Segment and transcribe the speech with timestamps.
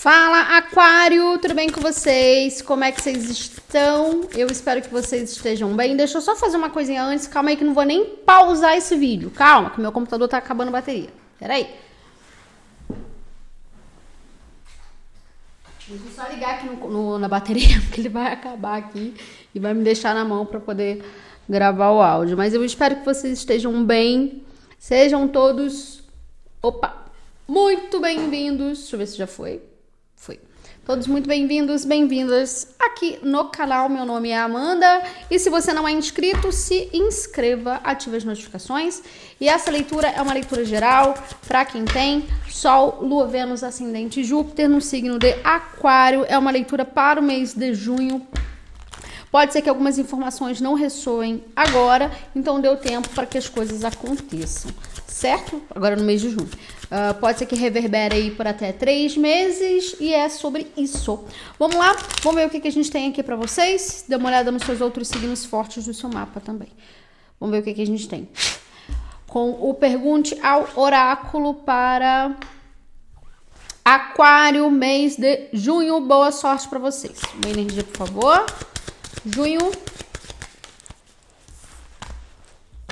[0.00, 2.62] Fala, Aquário, tudo bem com vocês?
[2.62, 4.22] Como é que vocês estão?
[4.34, 5.94] Eu espero que vocês estejam bem.
[5.94, 7.26] Deixa eu só fazer uma coisinha antes.
[7.26, 9.30] Calma aí que não vou nem pausar esse vídeo.
[9.30, 11.10] Calma, que meu computador tá acabando a bateria.
[11.38, 11.68] Pera aí.
[15.86, 19.14] Deixa eu só ligar aqui no, no, na bateria, porque ele vai acabar aqui
[19.54, 21.04] e vai me deixar na mão para poder
[21.46, 22.38] gravar o áudio.
[22.38, 24.42] Mas eu espero que vocês estejam bem.
[24.78, 26.02] Sejam todos.
[26.62, 27.04] Opa!
[27.46, 28.78] Muito bem-vindos.
[28.78, 29.68] Deixa eu ver se já foi.
[30.84, 33.88] Todos muito bem-vindos, bem-vindas aqui no canal.
[33.88, 39.02] Meu nome é Amanda e se você não é inscrito, se inscreva, ative as notificações.
[39.38, 41.14] E essa leitura é uma leitura geral
[41.46, 46.24] para quem tem Sol, Lua, Vênus, Ascendente Júpiter no signo de Aquário.
[46.26, 48.26] É uma leitura para o mês de junho.
[49.30, 53.84] Pode ser que algumas informações não ressoem agora, então deu tempo para que as coisas
[53.84, 54.72] aconteçam,
[55.06, 55.62] certo?
[55.72, 56.50] Agora no mês de junho.
[56.90, 61.24] Uh, pode ser que reverbere aí por até três meses e é sobre isso.
[61.56, 61.96] Vamos lá?
[62.20, 64.04] Vamos ver o que, que a gente tem aqui para vocês.
[64.08, 66.68] Dê uma olhada nos seus outros signos fortes do seu mapa também.
[67.38, 68.28] Vamos ver o que, que a gente tem.
[69.28, 72.36] Com o Pergunte ao Oráculo para
[73.84, 76.00] Aquário, mês de junho.
[76.00, 77.20] Boa sorte para vocês.
[77.34, 78.46] Uma energia, por favor.
[79.24, 79.70] Junho.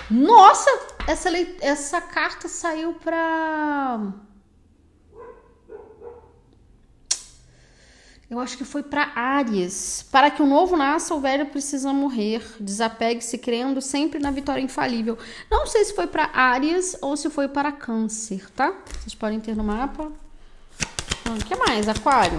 [0.08, 0.97] Nossa!
[1.08, 1.30] Essa,
[1.62, 4.12] essa carta saiu pra.
[8.28, 10.06] Eu acho que foi para Áries.
[10.12, 12.42] Para que o novo nasça, o velho precisa morrer.
[12.60, 15.16] Desapegue-se crendo sempre na vitória infalível.
[15.50, 18.74] Não sei se foi para Áries ou se foi para Câncer, tá?
[19.00, 20.12] Vocês podem ter no mapa.
[21.24, 21.88] O que mais?
[21.88, 22.38] Aquário.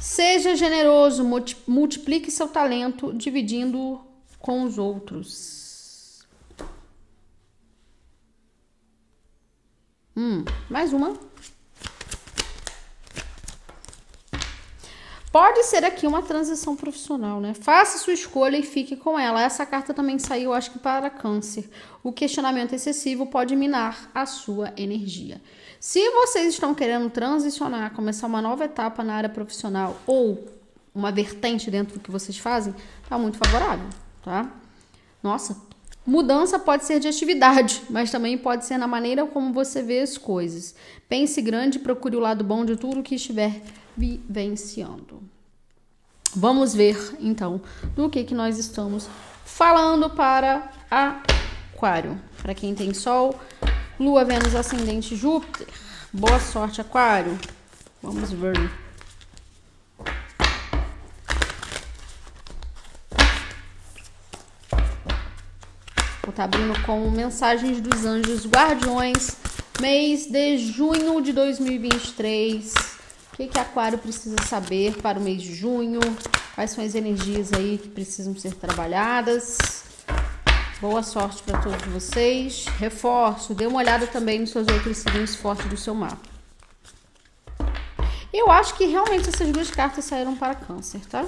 [0.00, 1.28] Seja generoso,
[1.66, 4.00] multiplique seu talento dividindo
[4.38, 5.71] com os outros.
[10.16, 11.14] Hum, mais uma.
[15.32, 17.54] Pode ser aqui uma transição profissional, né?
[17.54, 19.42] Faça sua escolha e fique com ela.
[19.42, 21.70] Essa carta também saiu, acho que para câncer.
[22.02, 25.40] O questionamento excessivo pode minar a sua energia.
[25.80, 30.46] Se vocês estão querendo transicionar, começar uma nova etapa na área profissional ou
[30.94, 32.74] uma vertente dentro do que vocês fazem,
[33.08, 33.88] tá muito favorável,
[34.22, 34.52] tá?
[35.22, 35.56] Nossa,
[36.04, 40.18] Mudança pode ser de atividade, mas também pode ser na maneira como você vê as
[40.18, 40.74] coisas.
[41.08, 43.62] Pense grande e procure o lado bom de tudo que estiver
[43.96, 45.22] vivenciando.
[46.34, 47.60] Vamos ver então
[47.94, 49.08] do que, que nós estamos
[49.44, 52.20] falando para Aquário.
[52.40, 53.38] Para quem tem Sol,
[54.00, 55.68] Lua, Vênus, Ascendente, Júpiter.
[56.12, 57.38] Boa sorte, Aquário.
[58.02, 58.81] Vamos ver.
[66.42, 69.36] Tá abrindo com mensagens dos anjos guardiões,
[69.80, 72.74] mês de junho de 2023.
[73.32, 76.00] O que, que Aquário precisa saber para o mês de junho?
[76.56, 79.84] Quais são as energias aí que precisam ser trabalhadas?
[80.80, 82.66] Boa sorte para todos vocês.
[82.78, 86.28] Reforço, dê uma olhada também nos seus outros signos fortes do seu mapa.
[88.32, 91.24] Eu acho que realmente essas duas cartas saíram para câncer, tá?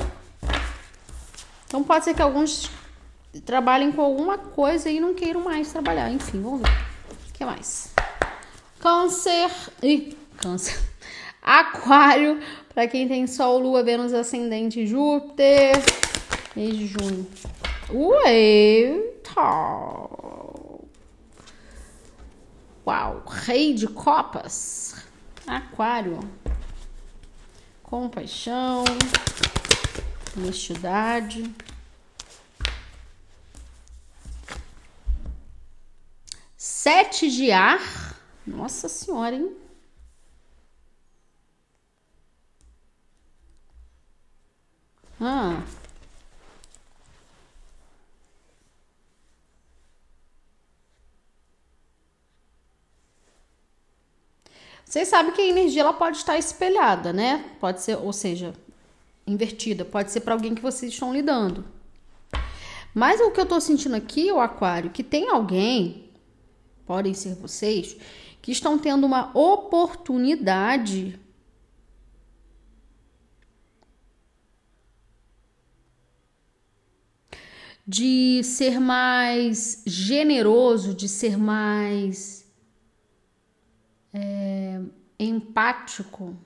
[1.69, 2.69] Então pode ser que alguns
[3.41, 6.11] trabalhem com alguma coisa e não queiram mais trabalhar.
[6.11, 6.71] Enfim, vamos ver.
[7.29, 7.93] O que mais?
[8.81, 9.51] Câncer.
[9.83, 10.79] Ih, câncer.
[11.43, 12.41] Aquário,
[12.73, 15.73] para quem tem Sol, Lua, Vênus, Ascendente, Júpiter.
[16.57, 17.27] Mês de junho.
[18.27, 19.41] Eita!
[22.87, 23.23] Uau!
[23.27, 24.97] Rei de Copas.
[25.47, 26.19] Aquário.
[27.83, 28.85] Compaixão.
[30.37, 31.45] Honestidade.
[36.85, 37.81] Sete de ar.
[38.47, 39.57] Nossa senhora, hein?
[45.19, 45.63] Ah.
[54.85, 57.57] Vocês sabem que a energia ela pode estar espelhada, né?
[57.59, 58.53] Pode ser, ou seja,
[59.27, 59.87] invertida.
[59.87, 61.65] Pode ser para alguém que vocês estão lidando.
[62.95, 66.04] Mas o que eu tô sentindo aqui, o aquário, que tem alguém
[66.87, 67.97] podem ser vocês,
[68.41, 71.19] que estão tendo uma oportunidade
[77.87, 82.51] de ser mais generoso, de ser mais
[84.13, 84.81] é,
[85.19, 86.37] empático.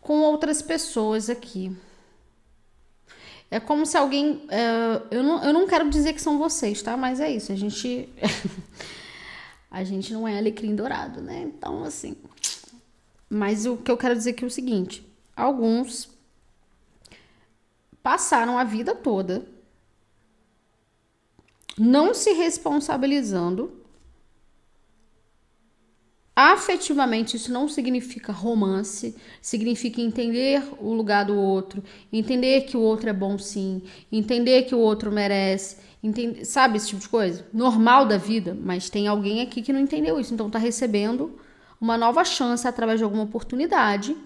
[0.00, 1.74] Com outras pessoas aqui.
[3.50, 4.42] É como se alguém.
[4.48, 6.96] É, eu, não, eu não quero dizer que são vocês, tá?
[6.96, 7.50] Mas é isso.
[7.52, 8.08] A gente.
[9.70, 11.42] a gente não é alecrim dourado, né?
[11.42, 12.16] Então, assim.
[13.28, 15.06] Mas o que eu quero dizer aqui é o seguinte:
[15.36, 16.10] alguns
[18.02, 19.46] passaram a vida toda
[21.78, 23.77] não se responsabilizando
[26.40, 31.82] Afetivamente, isso não significa romance, significa entender o lugar do outro,
[32.12, 33.82] entender que o outro é bom sim,
[34.12, 37.44] entender que o outro merece, entender, sabe esse tipo de coisa?
[37.52, 41.40] Normal da vida, mas tem alguém aqui que não entendeu isso, então tá recebendo
[41.80, 44.16] uma nova chance através de alguma oportunidade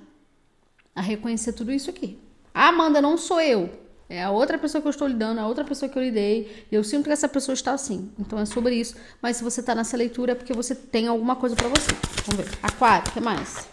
[0.94, 2.18] a reconhecer tudo isso aqui.
[2.52, 3.70] A Amanda não sou eu,
[4.12, 6.66] é a outra pessoa que eu estou lidando, é a outra pessoa que eu lidei.
[6.70, 8.12] E eu sinto que essa pessoa está assim.
[8.18, 8.94] Então é sobre isso.
[9.22, 11.92] Mas se você está nessa leitura é porque você tem alguma coisa para você.
[12.26, 12.58] Vamos ver.
[12.62, 13.66] Aquário, o que mais?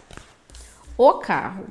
[0.96, 1.66] O carro.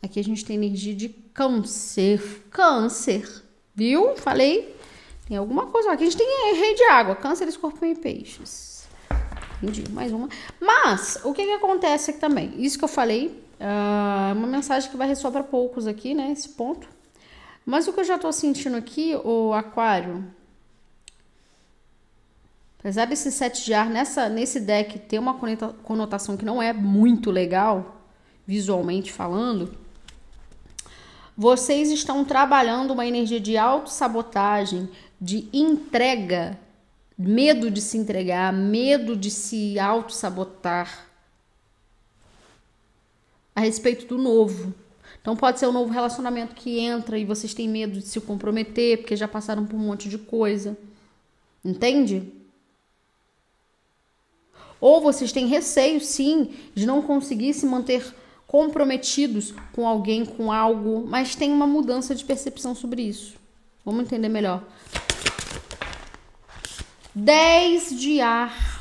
[0.00, 2.44] Aqui a gente tem energia de câncer.
[2.48, 3.42] Câncer.
[3.74, 4.14] Viu?
[4.14, 4.76] Falei.
[5.26, 5.90] Tem alguma coisa.
[5.90, 7.16] Aqui a gente tem rei de água.
[7.16, 8.86] Câncer, escorpião e peixes.
[9.60, 9.90] Entendi.
[9.90, 10.28] Mais uma.
[10.60, 12.54] Mas, o que, que acontece aqui também?
[12.56, 13.44] Isso que eu falei.
[13.58, 16.30] É uh, uma mensagem que vai ressoar para poucos aqui, né?
[16.30, 16.94] Esse ponto.
[17.66, 20.24] Mas o que eu já tô sentindo aqui, o aquário,
[22.78, 27.28] apesar desse sete de ar nessa, nesse deck ter uma conotação que não é muito
[27.28, 28.00] legal,
[28.46, 29.76] visualmente falando,
[31.36, 34.88] vocês estão trabalhando uma energia de autossabotagem,
[35.20, 36.56] de entrega,
[37.18, 41.08] medo de se entregar, medo de se autossabotar
[43.56, 44.72] a respeito do novo.
[45.26, 48.98] Então pode ser um novo relacionamento que entra e vocês têm medo de se comprometer
[48.98, 50.78] porque já passaram por um monte de coisa.
[51.64, 52.32] Entende?
[54.80, 58.06] Ou vocês têm receio, sim, de não conseguir se manter
[58.46, 63.34] comprometidos com alguém, com algo, mas tem uma mudança de percepção sobre isso.
[63.84, 64.62] Vamos entender melhor.
[67.12, 68.75] 10 de ar.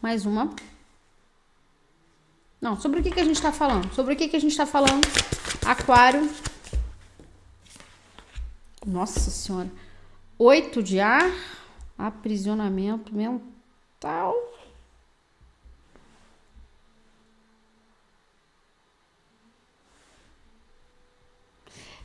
[0.00, 0.54] Mais uma.
[2.58, 3.92] Não, sobre o que, que a gente está falando?
[3.92, 5.06] Sobre o que, que a gente está falando?
[5.64, 6.26] Aquário.
[8.86, 9.70] Nossa Senhora.
[10.38, 11.30] Oito de ar.
[11.98, 14.34] Aprisionamento mental.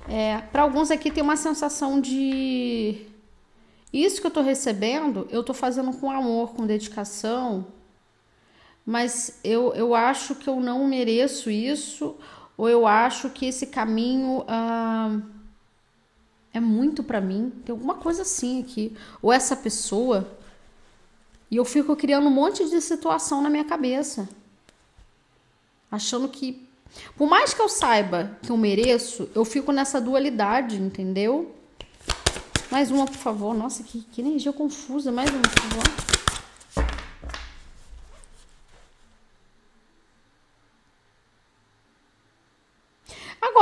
[0.07, 3.07] É, para alguns aqui tem uma sensação de
[3.91, 7.65] isso que eu tô recebendo, eu tô fazendo com amor, com dedicação,
[8.85, 12.15] mas eu, eu acho que eu não mereço isso,
[12.55, 15.19] ou eu acho que esse caminho ah,
[16.53, 17.51] é muito para mim.
[17.65, 18.95] Tem alguma coisa assim aqui.
[19.21, 20.37] Ou essa pessoa.
[21.49, 24.29] E eu fico criando um monte de situação na minha cabeça.
[25.91, 26.65] Achando que.
[27.17, 31.53] Por mais que eu saiba que eu mereço, eu fico nessa dualidade, entendeu?
[32.71, 33.53] Mais uma, por favor.
[33.53, 35.11] Nossa, que, que energia confusa.
[35.11, 36.14] Mais uma, por favor.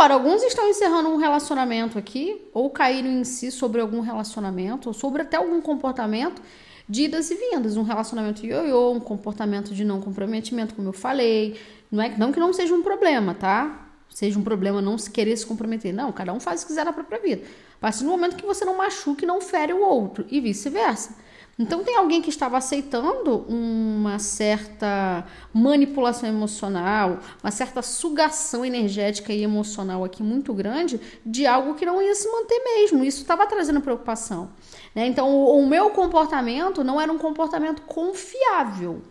[0.03, 4.93] Agora, alguns estão encerrando um relacionamento aqui, ou caíram em si sobre algum relacionamento, ou
[4.93, 6.41] sobre até algum comportamento
[6.89, 7.77] de idas e vindas.
[7.77, 11.57] Um relacionamento ioiô, um comportamento de não comprometimento, como eu falei.
[11.89, 13.91] Não é não que não seja um problema, tá?
[14.09, 15.93] Seja um problema não se querer se comprometer.
[15.93, 17.41] Não, cada um faz o que quiser na própria vida.
[17.77, 21.15] A partir do momento que você não machuque, não fere o outro, e vice-versa.
[21.57, 29.43] Então tem alguém que estava aceitando uma certa manipulação emocional, uma certa sugação energética e
[29.43, 33.03] emocional aqui muito grande de algo que não ia se manter mesmo.
[33.03, 34.49] Isso estava trazendo preocupação.
[34.95, 35.05] Né?
[35.05, 39.03] Então o, o meu comportamento não era um comportamento confiável.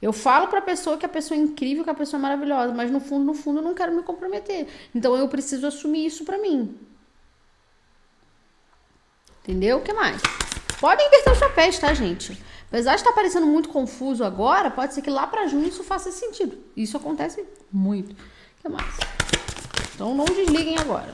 [0.00, 2.72] Eu falo para a pessoa que a pessoa é incrível, que a pessoa é maravilhosa,
[2.72, 4.68] mas no fundo, no fundo, eu não quero me comprometer.
[4.94, 6.76] Então eu preciso assumir isso para mim.
[9.42, 9.78] Entendeu?
[9.78, 10.22] O que mais?
[10.80, 12.40] Podem inverter os papéis, tá, gente?
[12.68, 16.10] Apesar de estar parecendo muito confuso agora, pode ser que lá para junho isso faça
[16.10, 16.56] sentido.
[16.76, 18.12] Isso acontece muito.
[18.12, 18.16] O
[18.62, 18.96] que mais?
[19.94, 21.12] Então não desliguem agora.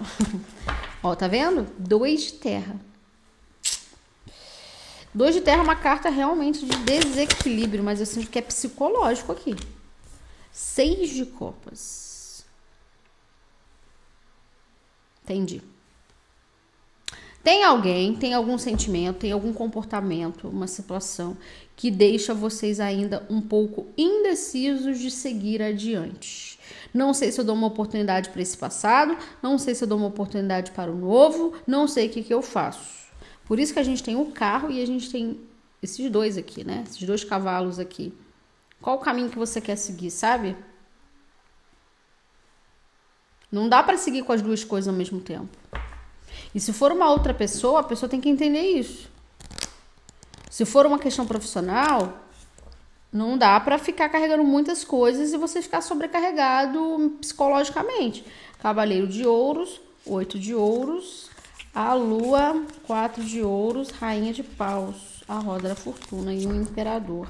[1.02, 1.66] Ó, tá vendo?
[1.78, 2.76] Dois de terra.
[5.12, 9.32] Dois de terra é uma carta realmente de desequilíbrio, mas eu sinto que é psicológico
[9.32, 9.56] aqui.
[10.52, 12.44] Seis de copas.
[15.24, 15.62] Entendi.
[17.48, 21.34] Tem alguém, tem algum sentimento, tem algum comportamento, uma situação
[21.74, 26.60] que deixa vocês ainda um pouco indecisos de seguir adiante.
[26.92, 29.96] Não sei se eu dou uma oportunidade para esse passado, não sei se eu dou
[29.96, 33.08] uma oportunidade para o novo, não sei o que, que eu faço.
[33.46, 35.40] Por isso que a gente tem o carro e a gente tem
[35.82, 36.84] esses dois aqui, né?
[36.86, 38.12] Esses dois cavalos aqui.
[38.78, 40.54] Qual o caminho que você quer seguir, sabe?
[43.50, 45.48] Não dá para seguir com as duas coisas ao mesmo tempo.
[46.58, 49.08] E se for uma outra pessoa, a pessoa tem que entender isso.
[50.50, 52.18] Se for uma questão profissional,
[53.12, 58.24] não dá para ficar carregando muitas coisas e você ficar sobrecarregado psicologicamente.
[58.58, 61.30] Cavaleiro de ouros, oito de ouros,
[61.72, 67.28] a lua, quatro de ouros, rainha de paus, a roda da fortuna e o imperador.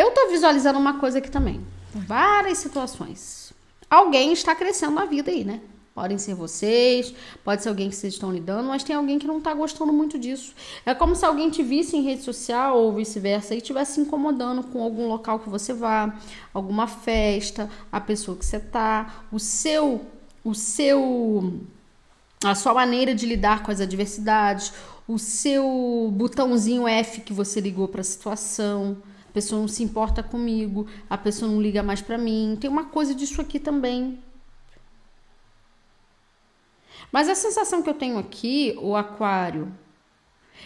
[0.00, 1.60] Eu tô visualizando uma coisa aqui também.
[1.94, 3.52] Várias situações.
[3.90, 5.60] Alguém está crescendo na vida aí, né?
[5.94, 7.12] Podem ser vocês,
[7.44, 10.18] pode ser alguém que vocês estão lidando, mas tem alguém que não tá gostando muito
[10.18, 10.54] disso.
[10.86, 14.62] É como se alguém te visse em rede social ou vice-versa e estivesse se incomodando
[14.62, 16.14] com algum local que você vá,
[16.54, 20.06] alguma festa, a pessoa que você tá, o seu,
[20.42, 21.60] o seu,
[22.42, 24.72] a sua maneira de lidar com as adversidades,
[25.06, 28.96] o seu botãozinho F que você ligou para a situação
[29.30, 32.58] a pessoa não se importa comigo, a pessoa não liga mais para mim.
[32.60, 34.18] Tem uma coisa disso aqui também.
[37.12, 39.72] Mas a sensação que eu tenho aqui, o aquário,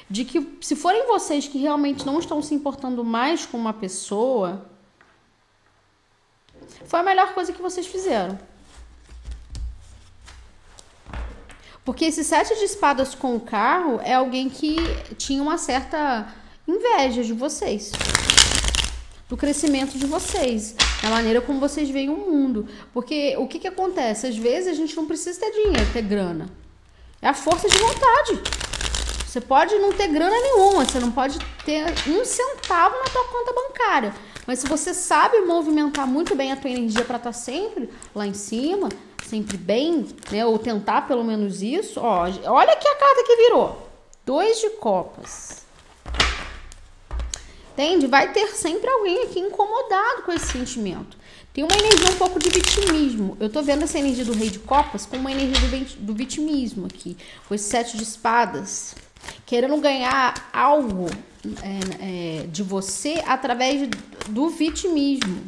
[0.08, 4.64] de que se forem vocês que realmente não estão se importando mais com uma pessoa,
[6.86, 8.38] foi a melhor coisa que vocês fizeram.
[11.84, 14.76] Porque esse sete de espadas com o carro é alguém que
[15.18, 16.34] tinha uma certa
[16.66, 17.92] inveja de vocês
[19.34, 22.68] do crescimento de vocês, da maneira como vocês veem o mundo.
[22.92, 24.28] Porque o que, que acontece?
[24.28, 26.48] Às vezes a gente não precisa ter dinheiro, ter grana.
[27.20, 28.40] É a força de vontade.
[29.26, 33.52] Você pode não ter grana nenhuma, você não pode ter um centavo na tua conta
[33.52, 34.14] bancária.
[34.46, 38.24] Mas se você sabe movimentar muito bem a tua energia para estar tá sempre lá
[38.24, 38.88] em cima,
[39.26, 40.46] sempre bem, né?
[40.46, 42.22] Ou tentar pelo menos isso, ó.
[42.22, 43.88] Olha aqui a carta que virou.
[44.24, 45.63] Dois de copas.
[47.74, 48.06] Entende?
[48.06, 51.16] Vai ter sempre alguém aqui incomodado com esse sentimento.
[51.52, 53.36] Tem uma energia um pouco de vitimismo.
[53.40, 56.86] Eu tô vendo essa energia do rei de copas com uma energia do, do vitimismo
[56.86, 57.16] aqui.
[57.48, 58.94] Com esse sete de espadas.
[59.44, 61.06] Querendo ganhar algo
[61.62, 63.88] é, é, de você através
[64.28, 65.42] do vitimismo.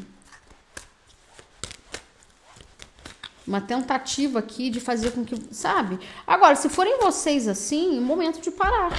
[3.46, 5.40] Uma tentativa aqui de fazer com que.
[5.54, 6.00] Sabe?
[6.26, 8.90] Agora, se forem vocês assim, momento de parar.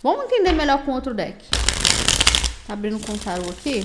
[0.00, 1.44] Vamos entender melhor com outro deck.
[2.66, 3.82] Tá abrindo o tarô aqui.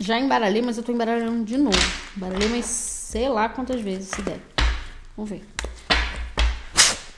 [0.00, 1.78] Já embaralhei, mas eu tô embaralhando de novo.
[2.16, 4.40] Embaralhei, mas sei lá quantas vezes se der.
[5.14, 5.46] Vamos ver.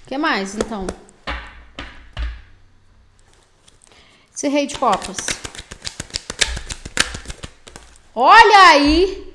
[0.05, 0.87] O que mais, então?
[4.35, 5.44] Esse rei de copas.
[8.17, 9.35] Olha aí,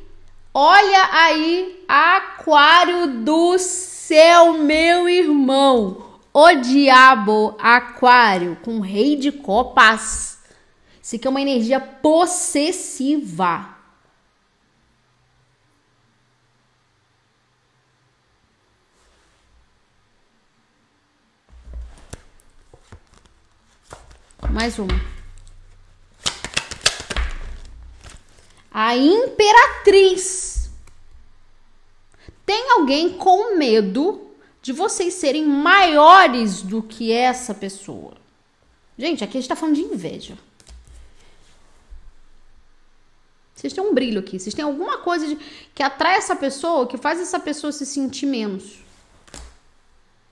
[0.53, 6.21] olha aí, aquário do céu, meu irmão.
[6.33, 10.39] O diabo, aquário, com rei de copas.
[11.03, 13.75] Isso aqui é uma energia possessiva.
[24.49, 25.18] Mais uma.
[28.71, 30.69] A imperatriz.
[32.45, 34.29] Tem alguém com medo
[34.61, 38.13] de vocês serem maiores do que essa pessoa.
[38.97, 40.37] Gente, aqui a gente tá falando de inveja.
[43.55, 44.39] Vocês têm um brilho aqui.
[44.39, 45.35] Vocês têm alguma coisa de,
[45.75, 48.79] que atrai essa pessoa, que faz essa pessoa se sentir menos.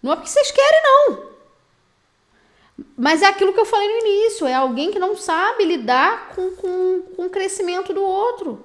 [0.02, 1.37] Não é porque vocês querem, não.
[2.96, 6.52] Mas é aquilo que eu falei no início, é alguém que não sabe lidar com,
[6.52, 8.64] com, com o crescimento do outro.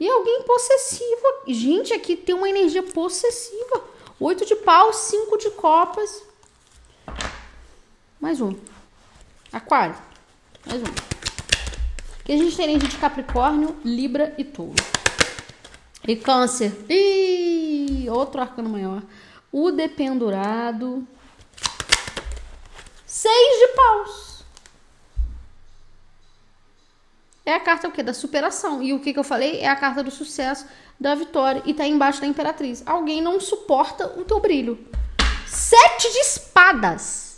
[0.00, 1.22] E alguém possessivo.
[1.46, 3.84] Gente, aqui tem uma energia possessiva.
[4.18, 6.22] Oito de pau, cinco de copas.
[8.20, 8.54] Mais um.
[9.52, 9.96] Aquário.
[10.66, 10.86] Mais um.
[12.20, 14.74] Aqui a gente tem energia de Capricórnio, Libra e Touro.
[16.06, 16.72] E Câncer.
[16.88, 19.02] Ih, outro arcano maior.
[19.52, 21.06] O dependurado.
[23.16, 24.44] Seis de paus.
[27.46, 28.02] É a carta o quê?
[28.02, 28.82] Da superação.
[28.82, 29.60] E o que, que eu falei?
[29.60, 30.66] É a carta do sucesso,
[30.98, 31.62] da vitória.
[31.64, 32.82] E tá embaixo da imperatriz.
[32.84, 34.84] Alguém não suporta o teu brilho.
[35.46, 37.33] Sete de espadas.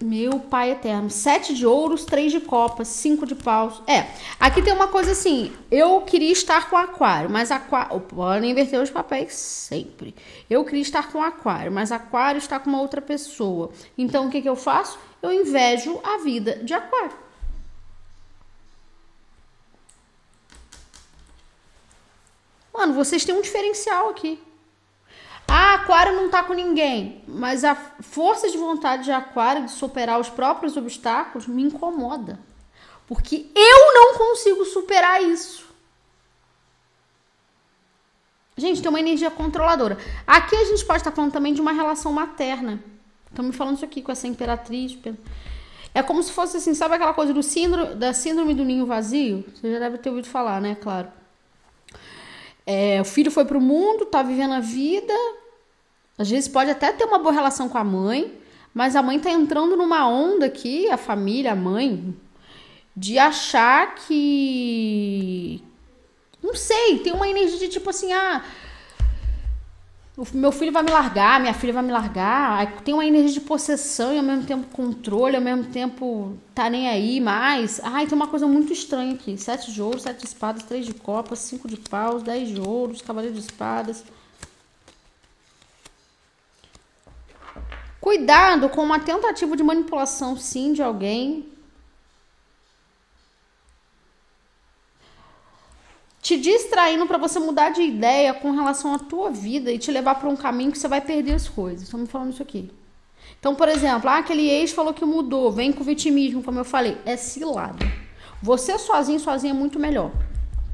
[0.00, 1.10] Meu pai eterno.
[1.10, 3.82] Sete de ouros, três de copas, cinco de paus.
[3.86, 4.06] É,
[4.38, 5.52] aqui tem uma coisa assim.
[5.70, 8.00] Eu queria estar com aquário, mas aquário.
[8.00, 10.14] Podem inverter os papéis sempre.
[10.48, 13.70] Eu queria estar com aquário, mas aquário está com uma outra pessoa.
[13.96, 14.98] Então o que, que eu faço?
[15.20, 17.16] Eu invejo a vida de aquário.
[22.72, 24.40] Mano, vocês têm um diferencial aqui.
[25.50, 30.20] Ah, Aquário não tá com ninguém, mas a força de vontade de Aquário de superar
[30.20, 32.38] os próprios obstáculos me incomoda.
[33.06, 35.66] Porque eu não consigo superar isso.
[38.58, 39.96] Gente, tem uma energia controladora.
[40.26, 42.82] Aqui a gente pode estar falando também de uma relação materna.
[43.30, 44.98] Estamos falando isso aqui com essa imperatriz.
[45.94, 49.44] É como se fosse assim, sabe aquela coisa do síndrome, da síndrome do ninho vazio?
[49.54, 50.74] Você já deve ter ouvido falar, né?
[50.74, 51.08] Claro.
[52.66, 55.14] É, o filho foi pro mundo, tá vivendo a vida.
[56.18, 58.34] Às vezes pode até ter uma boa relação com a mãe,
[58.74, 62.14] mas a mãe tá entrando numa onda aqui, a família, a mãe,
[62.96, 65.62] de achar que.
[66.42, 68.42] Não sei, tem uma energia de tipo assim, ah,
[70.18, 72.82] o meu filho vai me largar, minha filha vai me largar.
[72.82, 76.88] Tem uma energia de possessão e ao mesmo tempo controle, ao mesmo tempo tá nem
[76.88, 77.80] aí mais.
[77.84, 79.38] Ai, tem uma coisa muito estranha aqui.
[79.38, 83.00] Sete de ouro, sete de espadas, três de copas, cinco de paus, dez de ouros,
[83.00, 84.04] cavaleiro de espadas.
[88.08, 91.46] Cuidado com uma tentativa de manipulação, sim, de alguém
[96.22, 100.14] te distraindo para você mudar de ideia com relação à tua vida e te levar
[100.14, 101.82] para um caminho que você vai perder as coisas.
[101.82, 102.72] Estamos falando isso aqui.
[103.38, 106.96] Então, por exemplo, ah, aquele ex falou que mudou, vem com vitimismo, como eu falei,
[107.04, 107.84] é cilado.
[108.40, 110.12] Você sozinho, sozinho é muito melhor,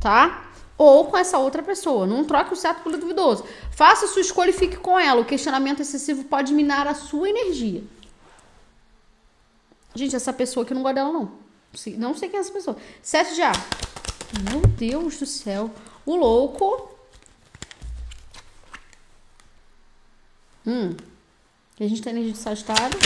[0.00, 0.52] tá?
[0.76, 2.06] Ou com essa outra pessoa.
[2.06, 3.44] Não troque o certo pelo duvidoso.
[3.70, 5.20] Faça sua escolha e fique com ela.
[5.20, 7.82] O questionamento excessivo pode minar a sua energia.
[9.94, 11.32] Gente, essa pessoa que não gosta dela, não.
[11.96, 12.76] Não sei quem é essa pessoa.
[13.00, 13.56] Sete de ar.
[14.50, 15.70] Meu Deus do céu.
[16.04, 16.90] O louco.
[20.66, 20.96] Hum.
[21.78, 22.98] A gente tem energia de Sagitário.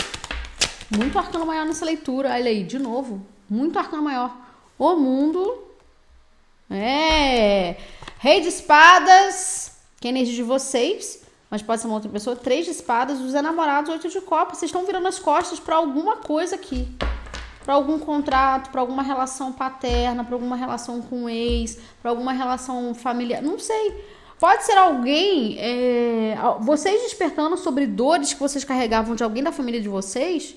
[0.95, 2.29] Muito arcano maior nessa leitura.
[2.29, 3.23] Olha aí, de novo.
[3.47, 4.35] Muito arcano maior.
[4.77, 5.68] O mundo.
[6.69, 7.75] É.
[8.19, 9.77] Rei de espadas.
[9.99, 11.23] Que é energia de vocês.
[11.49, 12.35] Mas pode ser uma outra pessoa.
[12.35, 13.19] Três de espadas.
[13.19, 14.57] Os enamorados, oito de copas.
[14.57, 16.87] Vocês estão virando as costas para alguma coisa aqui
[17.69, 22.95] para algum contrato, para alguma relação paterna, para alguma relação com ex, para alguma relação
[22.95, 24.03] familiar, não sei.
[24.39, 29.79] Pode ser alguém, é, vocês despertando sobre dores que vocês carregavam de alguém da família
[29.79, 30.55] de vocês.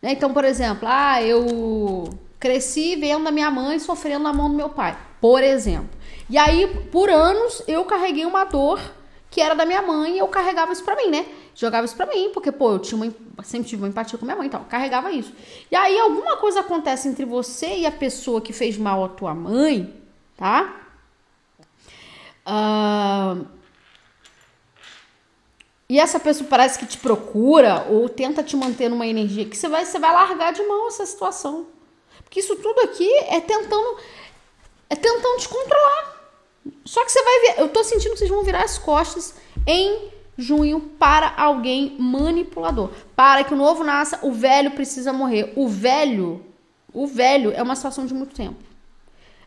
[0.00, 0.12] Né?
[0.12, 4.68] Então, por exemplo, ah, eu cresci vendo a minha mãe sofrendo na mão do meu
[4.68, 5.90] pai, por exemplo.
[6.30, 8.80] E aí, por anos, eu carreguei uma dor
[9.30, 11.26] que era da minha mãe e eu carregava isso pra mim, né?
[11.58, 14.36] jogava isso pra mim, porque, pô, eu tinha uma, sempre tive uma empatia com minha
[14.36, 15.32] mãe e tal, carregava isso.
[15.68, 19.34] E aí alguma coisa acontece entre você e a pessoa que fez mal à tua
[19.34, 19.92] mãe,
[20.36, 20.72] tá?
[22.46, 23.44] Uh,
[25.88, 29.68] e essa pessoa parece que te procura ou tenta te manter numa energia que você
[29.68, 31.66] vai, você vai largar de mão essa situação.
[32.28, 33.96] Porque isso tudo aqui é tentando
[34.90, 36.18] é tentando te controlar.
[36.84, 39.34] Só que você vai ver, eu tô sentindo que vocês vão virar as costas
[39.66, 42.90] em junho para alguém manipulador.
[43.16, 45.52] Para que o novo nasça, o velho precisa morrer.
[45.56, 46.44] O velho,
[46.92, 48.62] o velho é uma situação de muito tempo.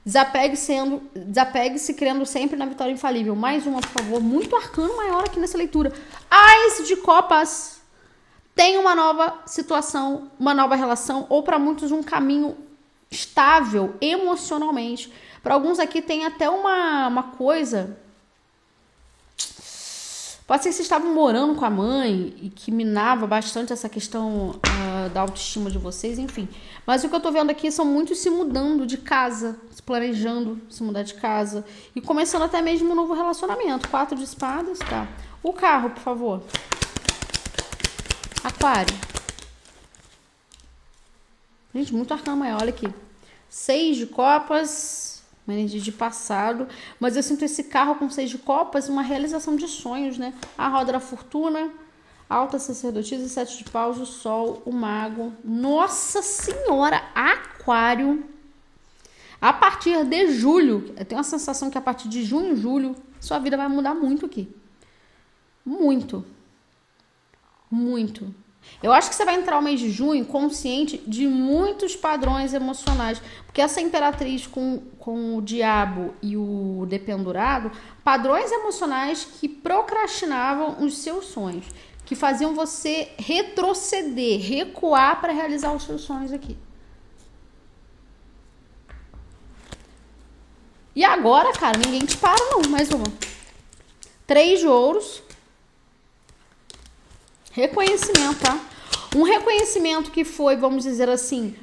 [0.03, 3.35] Desapegue sendo, desapegue-se crendo sempre na vitória infalível.
[3.35, 5.93] Mais uma, por favor, muito arcano maior aqui nessa leitura.
[6.29, 7.79] Ais de copas.
[8.55, 12.57] Tem uma nova situação, uma nova relação ou para muitos um caminho
[13.11, 15.11] estável emocionalmente.
[15.43, 17.97] Para alguns aqui tem até uma, uma coisa
[20.51, 24.49] Pode ser que vocês estavam morando com a mãe e que minava bastante essa questão
[24.49, 26.45] uh, da autoestima de vocês, enfim.
[26.85, 30.59] Mas o que eu tô vendo aqui são muitos se mudando de casa, se planejando
[30.69, 31.63] se mudar de casa
[31.95, 33.87] e começando até mesmo um novo relacionamento.
[33.87, 35.07] Quatro de espadas, tá?
[35.41, 36.43] O carro, por favor.
[38.43, 39.10] Aquário.
[41.73, 42.87] Gente, muito arcano maior, olha aqui.
[43.49, 46.67] Seis de copas, uma energia de passado,
[46.99, 50.33] mas eu sinto esse carro com seis de copas, uma realização de sonhos, né?
[50.57, 51.71] A roda da fortuna,
[52.29, 55.33] alta sacerdotisa, sete de paus, o sol, o mago.
[55.43, 58.25] Nossa senhora, aquário.
[59.41, 63.39] A partir de julho, eu tenho a sensação que a partir de junho, julho, sua
[63.39, 64.53] vida vai mudar muito aqui.
[65.65, 66.25] Muito.
[67.69, 68.33] Muito.
[68.81, 73.21] Eu acho que você vai entrar o mês de junho consciente de muitos padrões emocionais.
[73.45, 77.71] Porque essa imperatriz com, com o diabo e o dependurado,
[78.03, 81.65] padrões emocionais que procrastinavam os seus sonhos.
[82.03, 86.57] que faziam você retroceder, recuar para realizar os seus sonhos aqui.
[90.93, 93.05] E agora, cara, ninguém te para não, mais uma.
[94.27, 95.23] Três de ouros.
[97.51, 98.59] Reconhecimento, tá?
[99.15, 101.55] Um reconhecimento que foi, vamos dizer assim,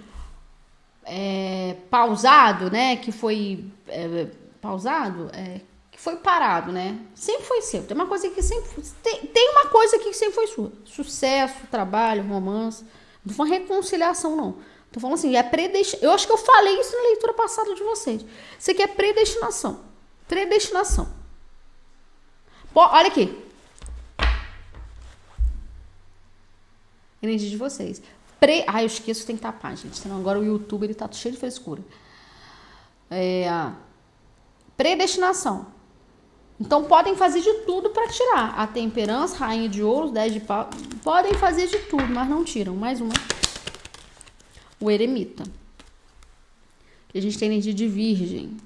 [1.05, 2.97] é, pausado, né?
[2.97, 4.27] Que foi é,
[4.61, 6.99] pausado, é, que foi parado, né?
[7.15, 7.83] Sempre foi seu.
[7.83, 8.69] Tem uma coisa que sempre
[9.03, 10.73] tem, tem uma coisa que sempre foi sua.
[10.85, 12.85] Sucesso, trabalho, romance.
[13.25, 14.57] Não foi reconciliação, não.
[14.93, 16.09] Tô falando assim, é predestinação.
[16.09, 18.25] Eu acho que eu falei isso na leitura passada de vocês.
[18.59, 19.81] Isso aqui é predestinação.
[20.27, 21.09] Predestinação.
[22.73, 23.48] Pô, olha aqui.
[27.23, 28.01] Energia de vocês.
[28.39, 28.65] Pre...
[28.67, 29.99] Ah, eu esqueço que tem que tapar, gente.
[29.99, 31.83] Senão agora o YouTube ele tá cheio de frescura.
[33.11, 33.49] É...
[34.77, 35.67] Predestinação.
[36.61, 38.55] Então podem fazer de tudo para tirar.
[38.59, 40.69] A temperança, rainha de ouros, 10 de pau.
[41.03, 42.75] Podem fazer de tudo, mas não tiram.
[42.75, 43.13] Mais uma.
[44.81, 45.45] O eremita.
[47.09, 48.57] Que a gente tem energia de virgem.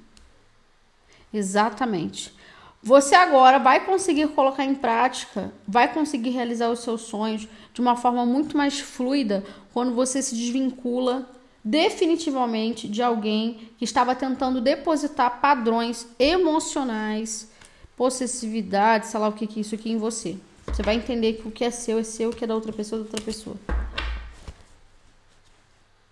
[1.32, 2.34] Exatamente.
[2.82, 7.94] Você agora vai conseguir colocar em prática, vai conseguir realizar os seus sonhos de uma
[7.94, 11.30] forma muito mais fluida quando você se desvincula
[11.62, 17.48] definitivamente de alguém que estava tentando depositar padrões emocionais,
[17.96, 20.36] possessividade, sei lá o que é isso aqui em você.
[20.66, 22.72] Você vai entender que o que é seu é seu, o que é da outra
[22.72, 23.56] pessoa é da outra pessoa.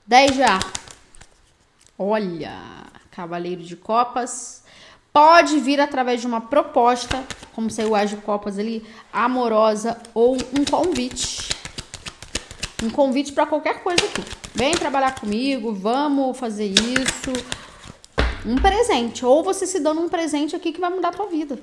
[0.07, 0.61] 10 já.
[1.99, 2.57] Olha,
[3.11, 4.63] Cavaleiro de Copas
[5.13, 10.65] pode vir através de uma proposta, como saiu as de copas ali, amorosa ou um
[10.65, 11.51] convite.
[12.83, 14.25] Um convite para qualquer coisa aqui.
[14.55, 17.33] Vem trabalhar comigo, vamos fazer isso.
[18.47, 21.59] Um presente, ou você se dando um presente aqui que vai mudar a tua vida.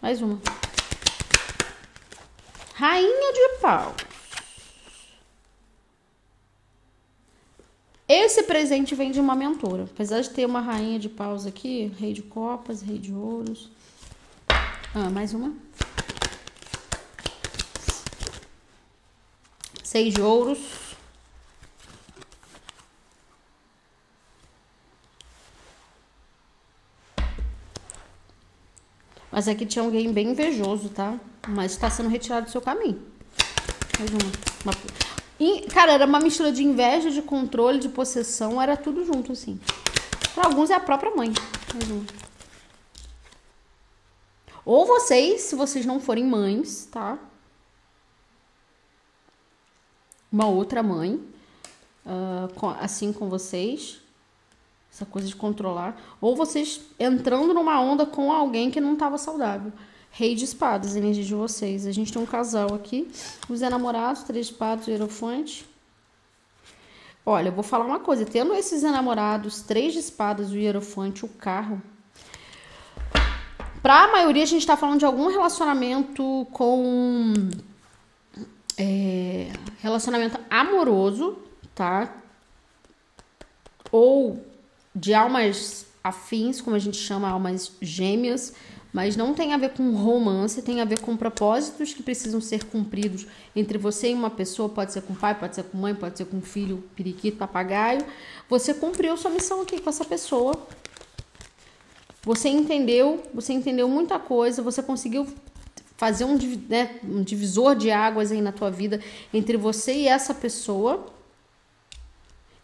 [0.00, 0.40] Mais uma.
[2.74, 3.94] Rainha de pau.
[8.12, 9.84] Esse presente vem de uma mentora.
[9.84, 13.70] Apesar de ter uma rainha de paus aqui, rei de copas, rei de ouros.
[14.92, 15.54] Ah, mais uma.
[19.84, 20.58] Seis de ouros.
[29.30, 31.16] Mas aqui tinha alguém bem invejoso, tá?
[31.46, 33.00] Mas está sendo retirado do seu caminho.
[34.00, 34.32] Mais uma.
[34.64, 34.99] uma
[35.40, 39.58] e, cara, era uma mistura de inveja, de controle, de possessão, era tudo junto, assim.
[40.34, 41.32] Para alguns é a própria mãe.
[44.66, 47.18] Ou vocês, se vocês não forem mães, tá?
[50.30, 51.14] Uma outra mãe,
[52.04, 53.98] uh, assim com vocês,
[54.92, 55.98] essa coisa de controlar.
[56.20, 59.72] Ou vocês entrando numa onda com alguém que não estava saudável.
[60.10, 61.86] Rei de espadas, energia de vocês.
[61.86, 63.10] A gente tem um casal aqui.
[63.48, 65.64] Os enamorados, três espadas, o hierofante.
[67.24, 68.24] Olha, eu vou falar uma coisa.
[68.24, 71.80] Tendo esses enamorados, três de espadas, o hierofante, o carro.
[73.80, 77.32] Pra maioria, a gente tá falando de algum relacionamento com...
[78.76, 81.38] É, relacionamento amoroso,
[81.74, 82.14] tá?
[83.92, 84.44] Ou
[84.94, 88.54] de almas afins, como a gente chama, almas gêmeas
[88.92, 92.64] mas não tem a ver com romance, tem a ver com propósitos que precisam ser
[92.64, 96.18] cumpridos entre você e uma pessoa, pode ser com pai, pode ser com mãe, pode
[96.18, 98.04] ser com filho, periquito, papagaio.
[98.48, 100.54] Você cumpriu sua missão aqui com essa pessoa.
[102.22, 105.26] Você entendeu, você entendeu muita coisa, você conseguiu
[105.96, 106.36] fazer um,
[106.68, 109.00] né, um divisor de águas aí na tua vida
[109.32, 111.06] entre você e essa pessoa.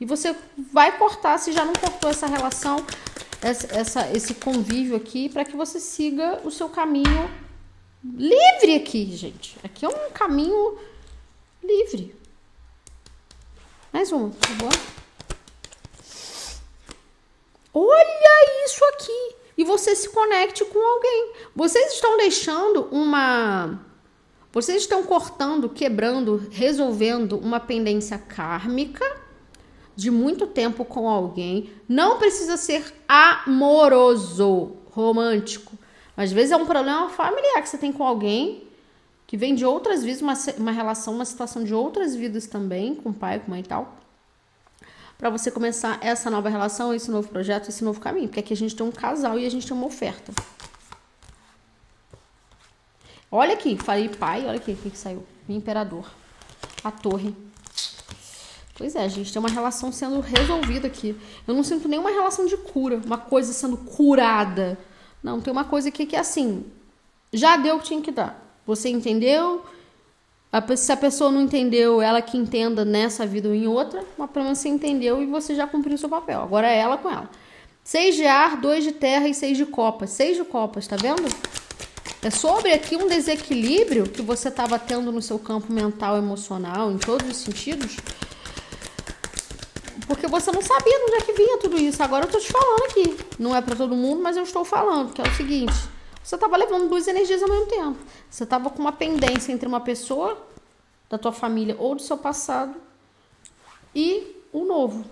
[0.01, 0.35] E você
[0.73, 2.85] vai cortar, se já não cortou essa relação,
[3.43, 7.31] essa, essa, esse convívio aqui para que você siga o seu caminho
[8.05, 9.57] livre aqui, gente.
[9.63, 10.79] Aqui é um caminho
[11.63, 12.15] livre.
[13.93, 14.49] Mais um, tá?
[17.73, 19.37] Olha isso aqui.
[19.59, 21.33] E você se conecte com alguém.
[21.55, 23.81] Vocês estão deixando uma.
[24.53, 29.05] Vocês estão cortando, quebrando, resolvendo uma pendência kármica
[29.97, 31.71] de muito tempo com alguém.
[31.89, 35.73] Não precisa ser amoroso, romântico.
[36.17, 38.67] Às vezes é um problema familiar que você tem com alguém
[39.27, 43.13] que vem de outras vidas, uma, uma relação, uma situação de outras vidas também, com
[43.13, 43.97] pai, com mãe e tal.
[45.19, 48.29] Para você começar essa nova relação, esse novo projeto, esse novo caminho.
[48.29, 50.33] Porque aqui a gente tem um casal e a gente tem uma oferta.
[53.31, 55.27] Olha aqui, falei pai, olha aqui o que, que saiu.
[55.49, 56.09] Imperador.
[56.85, 57.35] A torre.
[58.79, 61.17] Pois é, gente, tem uma relação sendo resolvida aqui.
[61.49, 64.79] Eu não sinto nenhuma relação de cura, uma coisa sendo curada.
[65.23, 66.65] Não, tem uma coisa aqui que é assim,
[67.33, 68.43] já deu o que tinha que dar.
[68.67, 69.65] Você entendeu?
[70.77, 74.45] Se a pessoa não entendeu, ela que entenda nessa vida ou em outra, mas pelo
[74.45, 76.43] menos você entendeu e você já cumpriu seu papel.
[76.43, 77.31] Agora é ela com ela.
[77.83, 80.11] Seis de ar, dois de terra e seis de copas.
[80.11, 81.29] Seis de copas, tá vendo?
[82.23, 86.99] É sobre aqui um desequilíbrio que você estava tendo no seu campo mental, emocional, em
[86.99, 87.97] todos os sentidos.
[90.07, 92.03] Porque você não sabia de onde é que vinha tudo isso.
[92.03, 93.17] Agora eu tô te falando aqui.
[93.39, 95.75] Não é para todo mundo, mas eu estou falando, que é o seguinte.
[96.23, 97.99] Você estava levando duas energias ao mesmo tempo.
[98.29, 100.37] Você estava com uma pendência entre uma pessoa
[101.09, 102.75] da tua família ou do seu passado
[103.95, 105.05] e o novo.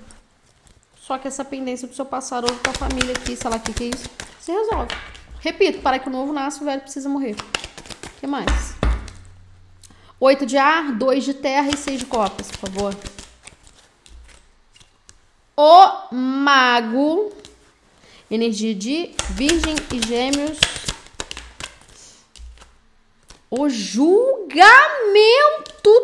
[1.01, 3.61] Só que essa pendência do seu passado ou da tua família aqui, sei lá o
[3.61, 4.09] que, que é isso,
[4.41, 4.95] se resolve.
[5.41, 7.37] Repito, para que o novo nasça, o velho precisa morrer.
[7.37, 8.75] O que mais?
[10.19, 12.97] Oito de ar, dois de terra e seis de copas, por favor.
[15.57, 17.33] O mago,
[18.31, 20.59] energia de virgem e gêmeos
[23.57, 24.65] o julgamento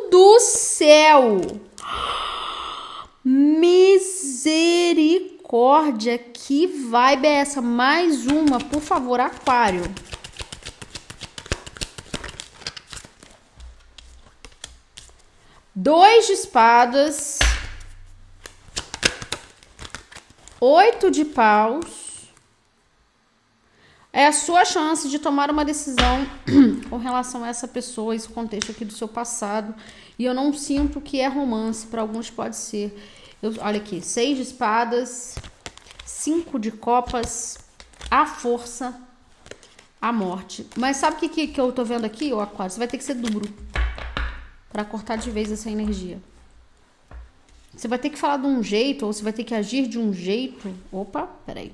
[0.09, 1.41] do céu.
[3.25, 7.61] Misericórdia, que vibe é essa?
[7.61, 9.83] Mais uma, por favor, Aquário.
[15.75, 17.41] Dois de espadas.
[20.63, 22.29] Oito de paus
[24.13, 26.27] é a sua chance de tomar uma decisão
[26.91, 29.75] com relação a essa pessoa, esse contexto aqui do seu passado.
[30.19, 32.95] E eu não sinto que é romance, para alguns pode ser.
[33.41, 35.35] Eu, olha aqui, seis de espadas,
[36.05, 37.57] cinco de copas,
[38.11, 38.95] a força,
[39.99, 40.67] a morte.
[40.77, 42.71] Mas sabe o que, que, que eu tô vendo aqui, ô Aquário?
[42.71, 43.49] Você vai ter que ser duro
[44.71, 46.21] para cortar de vez essa energia.
[47.81, 49.99] Você vai ter que falar de um jeito, ou você vai ter que agir de
[49.99, 50.71] um jeito.
[50.93, 51.73] Opa, peraí.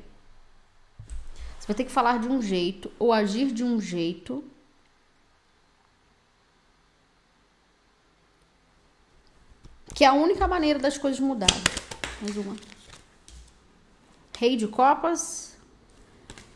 [1.59, 4.45] Você vai ter que falar de um jeito ou agir de um jeito
[9.93, 11.57] que é a única maneira das coisas mudarem.
[12.23, 12.55] Mais uma.
[14.39, 15.57] Rei de Copas.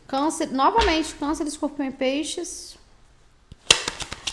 [0.07, 2.77] Câncer, novamente, Câncer, Escorpião e Peixes.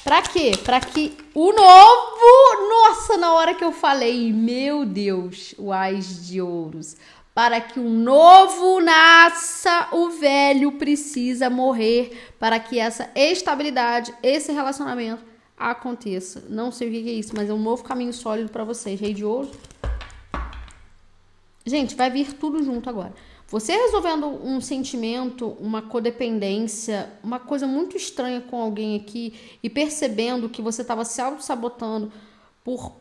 [0.09, 0.53] Pra quê?
[0.65, 2.67] Pra que o novo.
[2.67, 6.97] Nossa, na hora que eu falei, meu Deus, o Ás de Ouros
[7.35, 15.23] para que um novo nasça, o velho precisa morrer para que essa estabilidade, esse relacionamento
[15.57, 16.43] aconteça.
[16.49, 18.99] Não sei o que é isso, mas é um novo caminho sólido para vocês.
[18.99, 19.51] Rei de ouro.
[21.67, 23.13] Gente, vai vir tudo junto agora.
[23.51, 29.33] Você resolvendo um sentimento, uma codependência, uma coisa muito estranha com alguém aqui
[29.63, 32.13] e percebendo que você estava se auto-sabotando
[32.63, 32.93] por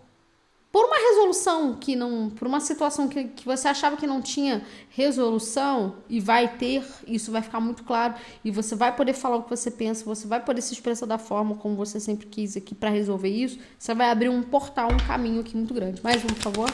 [0.71, 2.29] por uma resolução que não.
[2.29, 7.31] Por uma situação que, que você achava que não tinha resolução e vai ter, isso
[7.31, 8.13] vai ficar muito claro.
[8.45, 11.17] E você vai poder falar o que você pensa, você vai poder se expressar da
[11.17, 13.57] forma como você sempre quis aqui para resolver isso.
[13.79, 15.99] Você vai abrir um portal, um caminho aqui muito grande.
[16.03, 16.73] Mais um, por favor.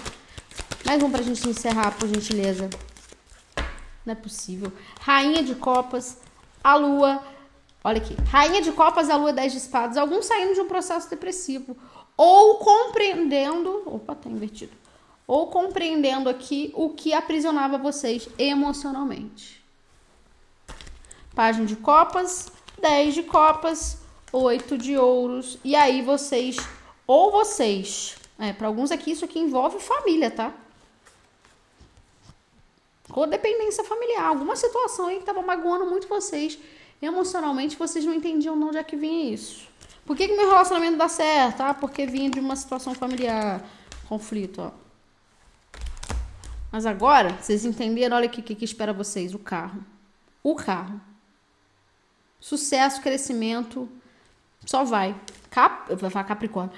[0.85, 2.69] Mais um pra gente encerrar, por gentileza.
[4.05, 4.71] Não é possível.
[4.99, 6.19] Rainha de Copas,
[6.63, 7.23] a Lua.
[7.83, 8.15] Olha aqui.
[8.29, 9.97] Rainha de Copas, a Lua 10 de Espadas.
[9.97, 11.77] Alguns saindo de um processo depressivo
[12.15, 14.71] ou compreendendo, opa, tá invertido.
[15.25, 19.63] Ou compreendendo aqui o que aprisionava vocês emocionalmente.
[21.33, 23.97] Página de copas, 10 de copas,
[24.31, 25.57] 8 de ouros.
[25.63, 26.57] E aí vocês,
[27.07, 30.53] ou vocês, é, para alguns aqui isso aqui envolve família, tá?
[33.13, 36.57] Codependência familiar, alguma situação aí que tava magoando muito vocês
[36.99, 39.67] emocionalmente, vocês não entendiam de onde é que vinha isso.
[40.03, 41.61] Por que, que meu relacionamento dá certo?
[41.61, 43.63] Ah, porque vinha de uma situação familiar,
[44.09, 44.71] conflito, ó.
[46.71, 48.17] Mas agora, vocês entenderam?
[48.17, 49.85] Olha o que, que espera vocês: o carro.
[50.41, 50.99] O carro.
[52.39, 53.87] Sucesso, crescimento,
[54.65, 55.15] só vai.
[55.51, 56.75] Cap, vai falar Capricórnio.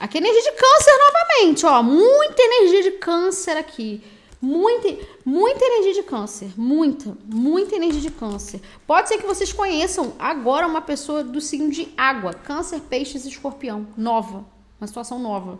[0.00, 1.82] Aqui é energia de câncer novamente, ó.
[1.82, 4.02] Muita energia de câncer aqui.
[4.44, 6.52] Muita, muita energia de câncer.
[6.54, 8.60] Muita, muita energia de câncer.
[8.86, 12.34] Pode ser que vocês conheçam agora uma pessoa do signo de água.
[12.34, 13.86] Câncer, peixes escorpião.
[13.96, 14.44] Nova.
[14.78, 15.58] Uma situação nova.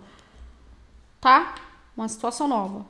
[1.19, 1.55] Tá?
[1.97, 2.85] Uma situação nova.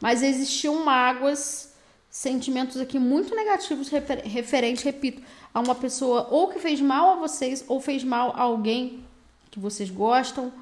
[0.00, 1.72] Mas existiam mágoas,
[2.10, 5.22] sentimentos aqui muito negativos refer referente, repito,
[5.54, 9.04] a uma pessoa ou que fez mal a vocês ou fez mal a alguém
[9.52, 10.52] que vocês gostam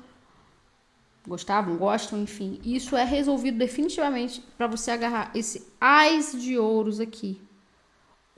[1.26, 2.60] gostavam, gostam, enfim.
[2.64, 7.40] Isso é resolvido definitivamente para você agarrar esse ás de ouros aqui.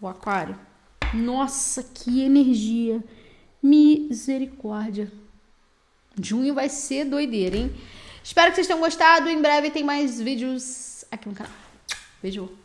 [0.01, 0.59] O aquário.
[1.15, 3.03] Nossa, que energia.
[3.63, 5.13] Misericórdia.
[6.21, 7.75] Junho vai ser doideira, hein?
[8.23, 9.29] Espero que vocês tenham gostado.
[9.29, 11.53] Em breve tem mais vídeos aqui no canal.
[12.23, 12.58] Beijo.